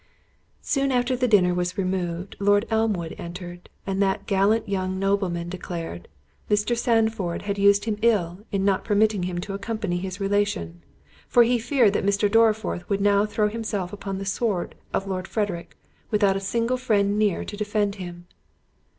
[0.63, 6.75] Soon after the dinner was removed, Lord Elmwood entered; and that gallant young nobleman declared—"Mr.
[6.75, 10.81] Sandford had used him ill, in not permitting him to accompany his relation;
[11.27, 12.27] for he feared that Mr.
[12.31, 15.77] Dorriforth would now throw himself upon the sword of Lord Frederick,
[16.09, 18.25] without a single friend near to defend him."